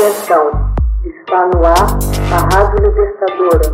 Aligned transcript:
Atenção, 0.00 0.72
está 1.04 1.46
no 1.48 1.62
ar 1.62 1.98
a 2.32 2.38
Rádio 2.54 2.88
Libertadora. 2.88 3.70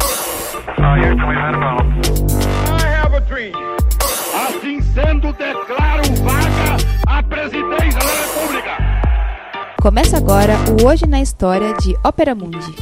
Assim 4.35 4.81
sendo, 4.81 5.33
declaro 5.35 6.03
vaga 6.25 6.77
a 7.07 7.23
presidência 7.23 8.01
da 8.01 8.11
República. 8.25 8.73
Começa 9.81 10.17
agora 10.17 10.55
o 10.83 10.89
Hoje 10.89 11.07
na 11.07 11.21
História 11.21 11.73
de 11.75 11.95
Ópera 12.05 12.35
Mundi. 12.35 12.75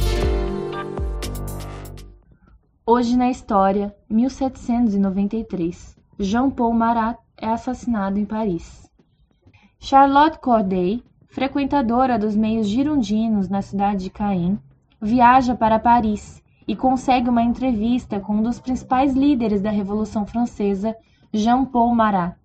Hoje 2.83 3.15
na 3.15 3.29
História, 3.29 3.95
1793. 4.09 5.95
Jean-Paul 6.17 6.73
Marat 6.73 7.19
é 7.39 7.49
assassinado 7.49 8.17
em 8.17 8.25
Paris. 8.25 8.89
Charlotte 9.79 10.39
Corday 10.39 11.03
frequentadora 11.35 12.17
dos 12.17 12.33
meios 12.33 12.65
girondinos 12.65 13.49
na 13.49 13.61
cidade 13.61 14.05
de 14.05 14.09
Caen, 14.09 14.57
viaja 15.01 15.53
para 15.53 15.77
Paris 15.77 16.41
e 16.65 16.77
consegue 16.77 17.29
uma 17.29 17.43
entrevista 17.43 18.21
com 18.21 18.37
um 18.37 18.41
dos 18.41 18.57
principais 18.57 19.13
líderes 19.13 19.61
da 19.61 19.69
Revolução 19.69 20.25
Francesa, 20.25 20.95
Jean-Paul 21.33 21.93
Marat. 21.93 22.37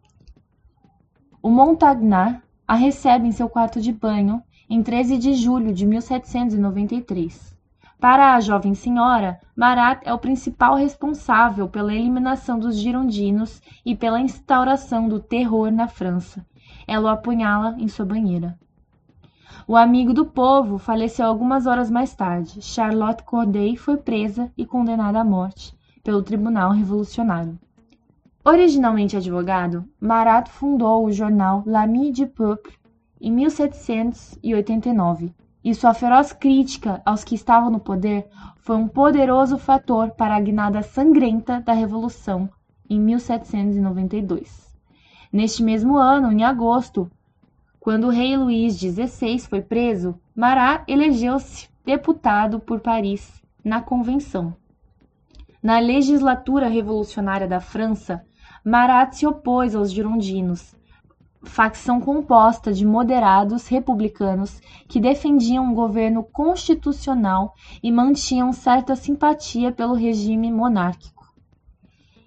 O 1.40 1.48
Montagnard 1.48 2.42
a 2.66 2.74
recebe 2.74 3.28
em 3.28 3.30
seu 3.30 3.48
quarto 3.48 3.80
de 3.80 3.92
banho 3.92 4.42
em 4.68 4.82
13 4.82 5.18
de 5.18 5.34
julho 5.34 5.72
de 5.72 5.86
1793. 5.86 7.56
Para 8.00 8.34
a 8.34 8.40
jovem 8.40 8.74
senhora, 8.74 9.38
Marat 9.54 10.02
é 10.04 10.12
o 10.12 10.18
principal 10.18 10.74
responsável 10.74 11.68
pela 11.68 11.94
eliminação 11.94 12.58
dos 12.58 12.76
girondinos 12.76 13.62
e 13.86 13.94
pela 13.94 14.20
instauração 14.20 15.08
do 15.08 15.20
terror 15.20 15.70
na 15.70 15.86
França. 15.86 16.44
Ela 16.88 17.04
o 17.04 17.14
apunhala 17.14 17.76
em 17.78 17.86
sua 17.86 18.04
banheira. 18.04 18.58
O 19.66 19.76
amigo 19.76 20.12
do 20.12 20.24
povo 20.24 20.78
faleceu 20.78 21.26
algumas 21.26 21.66
horas 21.66 21.90
mais 21.90 22.14
tarde. 22.14 22.62
Charlotte 22.62 23.24
Corday 23.24 23.76
foi 23.76 23.96
presa 23.96 24.50
e 24.56 24.66
condenada 24.66 25.20
à 25.20 25.24
morte 25.24 25.74
pelo 26.02 26.22
Tribunal 26.22 26.72
Revolucionário. 26.72 27.58
Originalmente 28.44 29.16
advogado, 29.16 29.84
Marat 30.00 30.48
fundou 30.48 31.04
o 31.04 31.12
jornal 31.12 31.62
L'Ami 31.66 32.10
du 32.10 32.26
Peuple 32.26 32.72
em 33.20 33.30
1789, 33.30 35.34
e 35.62 35.74
sua 35.74 35.92
feroz 35.92 36.32
crítica 36.32 37.02
aos 37.04 37.22
que 37.22 37.34
estavam 37.34 37.70
no 37.70 37.78
poder 37.78 38.26
foi 38.56 38.76
um 38.76 38.88
poderoso 38.88 39.58
fator 39.58 40.10
para 40.12 40.34
a 40.34 40.40
guinada 40.40 40.82
sangrenta 40.82 41.60
da 41.60 41.74
Revolução 41.74 42.48
em 42.88 42.98
1792. 42.98 44.74
Neste 45.30 45.62
mesmo 45.62 45.96
ano, 45.96 46.32
em 46.32 46.42
agosto, 46.42 47.10
quando 47.80 48.08
o 48.08 48.10
rei 48.10 48.36
Luís 48.36 48.78
XVI 48.78 49.38
foi 49.38 49.62
preso, 49.62 50.14
Marat 50.36 50.84
elegeu-se 50.86 51.70
deputado 51.82 52.60
por 52.60 52.80
Paris 52.80 53.42
na 53.64 53.80
Convenção. 53.80 54.54
Na 55.62 55.78
legislatura 55.78 56.68
revolucionária 56.68 57.48
da 57.48 57.58
França, 57.58 58.22
Marat 58.62 59.14
se 59.14 59.26
opôs 59.26 59.74
aos 59.74 59.90
girondinos, 59.90 60.76
facção 61.42 62.00
composta 62.00 62.70
de 62.70 62.84
moderados 62.84 63.66
republicanos 63.66 64.60
que 64.86 65.00
defendiam 65.00 65.64
um 65.64 65.74
governo 65.74 66.22
constitucional 66.22 67.54
e 67.82 67.90
mantinham 67.90 68.52
certa 68.52 68.94
simpatia 68.94 69.72
pelo 69.72 69.94
regime 69.94 70.52
monárquico. 70.52 71.32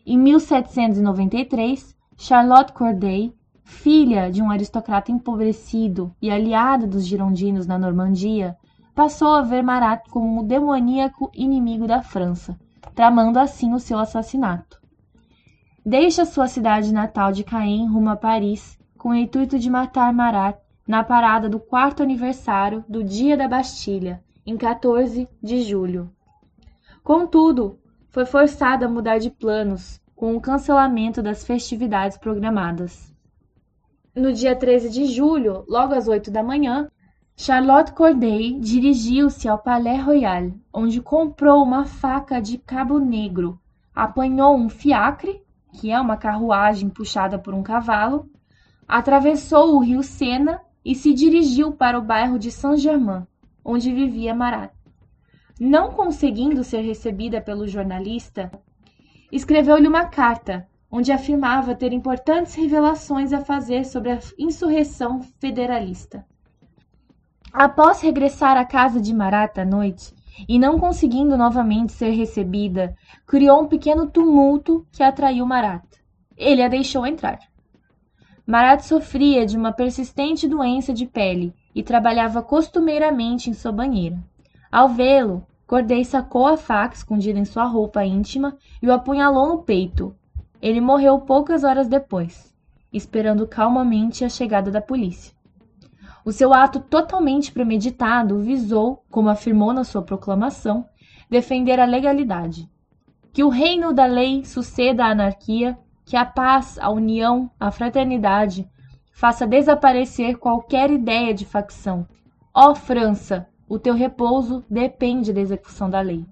Em 0.04 0.18
1793, 0.18 1.96
Charlotte 2.18 2.74
Corday 2.74 3.34
filha 3.74 4.32
de 4.32 4.42
um 4.42 4.50
aristocrata 4.50 5.12
empobrecido 5.12 6.16
e 6.22 6.32
aliada 6.32 6.88
dos 6.88 7.06
girondinos 7.06 7.68
na 7.68 7.78
Normandia, 7.78 8.56
passou 8.96 9.34
a 9.34 9.42
ver 9.42 9.64
Marat 9.64 10.08
como 10.10 10.40
um 10.40 10.46
demoníaco 10.46 11.32
inimigo 11.34 11.88
da 11.88 12.02
França, 12.02 12.58
tramando 12.96 13.40
assim 13.40 13.74
o 13.74 13.80
seu 13.80 13.98
assassinato. 13.98 14.80
Deixa 15.86 16.24
sua 16.24 16.48
cidade 16.48 16.94
natal 16.94 17.32
de 17.32 17.44
Caen 17.44 17.88
rumo 17.88 18.10
a 18.10 18.16
Paris 18.16 18.80
com 18.98 19.10
o 19.10 19.16
intuito 19.16 19.60
de 19.60 19.70
matar 19.70 20.14
Marat 20.14 20.58
na 20.88 21.04
parada 21.04 21.50
do 21.50 21.60
quarto 21.60 22.04
aniversário 22.04 22.86
do 22.88 23.04
Dia 23.04 23.36
da 23.36 23.48
Bastilha, 23.48 24.24
em 24.46 24.56
14 24.56 25.28
de 25.42 25.62
julho. 25.62 26.10
Contudo, 27.04 27.80
foi 28.10 28.26
forçada 28.26 28.86
a 28.86 28.90
mudar 28.90 29.18
de 29.18 29.30
planos 29.30 30.00
com 30.16 30.36
o 30.36 30.42
cancelamento 30.42 31.22
das 31.22 31.44
festividades 31.44 32.18
programadas. 32.18 33.13
No 34.16 34.32
dia 34.32 34.56
13 34.56 34.92
de 34.92 35.06
julho, 35.06 35.66
logo 35.68 35.96
às 35.96 36.08
8 36.08 36.30
da 36.30 36.44
manhã, 36.44 36.88
Charlotte 37.36 37.94
Corday 37.94 38.60
dirigiu-se 38.60 39.50
ao 39.50 39.58
Palais 39.58 40.04
Royal, 40.04 40.52
onde 40.72 41.02
comprou 41.02 41.64
uma 41.64 41.86
faca 41.86 42.40
de 42.40 42.60
cabo 42.60 43.00
negro, 43.00 43.60
apanhou 43.94 44.56
um 44.56 44.70
fiacre, 44.70 45.42
que 45.72 45.90
é 45.90 46.00
uma 46.00 46.16
carruagem 46.16 46.90
puxada 46.90 47.40
por 47.40 47.56
um 47.56 47.64
cavalo, 47.64 48.30
atravessou 48.88 49.76
o 49.76 49.80
rio 49.80 50.04
Sena 50.04 50.62
e 50.86 50.94
se 50.94 51.12
dirigiu 51.12 51.72
para 51.72 51.98
o 51.98 52.04
bairro 52.04 52.38
de 52.38 52.52
Saint-Germain, 52.52 53.26
onde 53.66 53.92
vivia 53.92 54.36
Marat. 54.36 54.72
Não 55.60 55.92
conseguindo 55.92 56.64
ser 56.64 56.82
recebida 56.82 57.42
pelo 57.42 57.68
jornalista, 57.68 58.52
escreveu-lhe 59.32 59.88
uma 59.88 60.06
carta 60.06 60.68
onde 60.96 61.12
afirmava 61.12 61.74
ter 61.74 61.92
importantes 61.92 62.54
revelações 62.54 63.34
a 63.34 63.44
fazer 63.44 63.84
sobre 63.84 64.12
a 64.12 64.20
insurreição 64.38 65.24
federalista. 65.40 66.24
Após 67.52 68.00
regressar 68.00 68.56
à 68.58 68.64
casa 68.64 69.02
de 69.02 69.12
Marat 69.12 69.58
à 69.58 69.66
noite, 69.66 70.14
e 70.48 70.60
não 70.60 70.78
conseguindo 70.78 71.36
novamente 71.36 71.94
ser 71.94 72.12
recebida, 72.12 72.96
criou 73.26 73.64
um 73.64 73.68
pequeno 73.68 74.06
tumulto 74.06 74.86
que 74.92 75.02
atraiu 75.02 75.48
Marat. 75.48 75.84
Ele 76.38 76.62
a 76.62 76.68
deixou 76.68 77.08
entrar. 77.08 77.40
Marat 78.46 78.82
sofria 78.82 79.48
de 79.48 79.58
uma 79.58 79.72
persistente 79.72 80.48
doença 80.48 80.94
de 80.94 81.08
pele 81.08 81.56
e 81.74 81.82
trabalhava 81.82 82.44
costumeiramente 82.44 83.50
em 83.50 83.54
sua 83.54 83.72
banheira. 83.72 84.24
Ao 84.72 84.90
vê-lo, 84.90 85.44
Corday 85.66 86.06
sacou 86.06 86.46
a 86.46 86.56
faca 86.56 86.94
escondida 86.94 87.40
em 87.40 87.46
sua 87.46 87.66
roupa 87.66 88.06
íntima 88.06 88.56
e 88.80 88.88
o 88.88 88.94
apunhalou 88.94 89.48
no 89.48 89.64
peito, 89.64 90.16
ele 90.64 90.80
morreu 90.80 91.20
poucas 91.20 91.66
horas 91.66 91.90
depois, 91.90 92.56
esperando 92.94 93.46
calmamente 93.46 94.24
a 94.24 94.30
chegada 94.30 94.72
da 94.72 94.80
polícia. 94.80 95.36
O 96.24 96.32
seu 96.32 96.54
ato 96.54 96.80
totalmente 96.80 97.52
premeditado 97.52 98.40
visou, 98.40 99.04
como 99.12 99.28
afirmou 99.28 99.74
na 99.74 99.84
sua 99.84 100.02
proclamação, 100.02 100.88
defender 101.30 101.82
a 101.82 101.86
legalidade. 101.86 102.70
Que 103.34 103.44
o 103.44 103.50
reino 103.50 103.92
da 103.92 104.06
lei 104.06 104.46
suceda 104.46 105.04
à 105.04 105.10
anarquia, 105.10 105.78
que 106.06 106.16
a 106.16 106.24
paz, 106.24 106.80
a 106.80 106.90
união, 106.90 107.52
a 107.60 107.70
fraternidade 107.70 108.66
faça 109.12 109.46
desaparecer 109.46 110.38
qualquer 110.38 110.90
ideia 110.90 111.34
de 111.34 111.46
facção. 111.46 112.08
Ó 112.54 112.74
França, 112.74 113.50
o 113.68 113.78
teu 113.78 113.94
repouso 113.94 114.64
depende 114.70 115.34
da 115.34 115.42
execução 115.42 115.90
da 115.90 116.00
lei. 116.00 116.26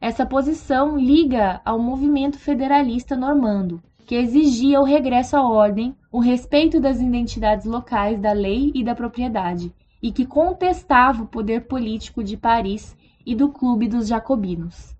Essa 0.00 0.24
posição 0.24 0.96
liga 0.96 1.60
ao 1.64 1.76
movimento 1.76 2.38
federalista 2.38 3.16
normando, 3.16 3.82
que 4.06 4.14
exigia 4.14 4.80
o 4.80 4.84
regresso 4.84 5.36
à 5.36 5.42
ordem, 5.42 5.92
o 6.12 6.20
respeito 6.20 6.78
das 6.78 7.00
identidades 7.00 7.66
locais 7.66 8.20
da 8.20 8.32
lei 8.32 8.70
e 8.76 8.84
da 8.84 8.94
propriedade, 8.94 9.74
e 10.00 10.12
que 10.12 10.24
contestava 10.24 11.24
o 11.24 11.26
poder 11.26 11.66
político 11.66 12.22
de 12.22 12.36
Paris 12.36 12.96
e 13.26 13.34
do 13.34 13.48
Clube 13.48 13.88
dos 13.88 14.06
Jacobinos. 14.06 14.96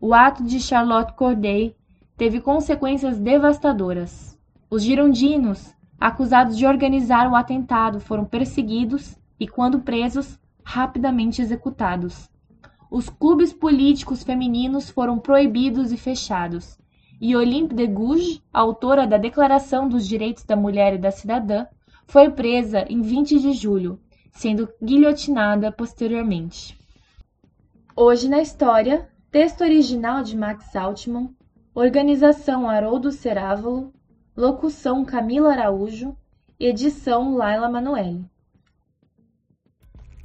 O 0.00 0.12
ato 0.12 0.42
de 0.42 0.58
Charlotte 0.58 1.14
Corday 1.14 1.76
teve 2.16 2.40
consequências 2.40 3.20
devastadoras. 3.20 4.36
Os 4.68 4.82
girondinos, 4.82 5.72
acusados 5.98 6.58
de 6.58 6.66
organizar 6.66 7.30
o 7.30 7.36
atentado, 7.36 8.00
foram 8.00 8.24
perseguidos 8.24 9.16
e, 9.38 9.46
quando 9.46 9.78
presos, 9.78 10.36
rapidamente 10.64 11.40
executados 11.40 12.33
os 12.90 13.08
clubes 13.08 13.52
políticos 13.52 14.22
femininos 14.22 14.90
foram 14.90 15.18
proibidos 15.18 15.92
e 15.92 15.96
fechados, 15.96 16.78
e 17.20 17.34
Olympe 17.34 17.74
de 17.74 17.86
Gouges, 17.86 18.42
autora 18.52 19.06
da 19.06 19.16
Declaração 19.16 19.88
dos 19.88 20.06
Direitos 20.06 20.44
da 20.44 20.56
Mulher 20.56 20.94
e 20.94 20.98
da 20.98 21.10
Cidadã, 21.10 21.66
foi 22.06 22.30
presa 22.30 22.84
em 22.88 23.00
20 23.00 23.40
de 23.40 23.52
julho, 23.52 23.98
sendo 24.32 24.68
guilhotinada 24.82 25.72
posteriormente. 25.72 26.78
Hoje 27.96 28.28
na 28.28 28.42
história, 28.42 29.08
texto 29.30 29.62
original 29.62 30.22
de 30.22 30.36
Max 30.36 30.74
Altman, 30.76 31.30
organização 31.74 32.68
Haroldo 32.68 33.10
Cerávolo, 33.10 33.92
locução 34.36 35.04
Camila 35.04 35.52
Araújo, 35.52 36.16
edição 36.58 37.36
Laila 37.36 37.68
Manoeli. 37.68 38.24